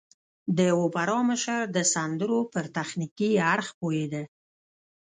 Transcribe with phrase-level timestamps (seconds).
[0.57, 4.23] د اوپرا مشر د سندرو پر تخنيکي اړخ پوهېده.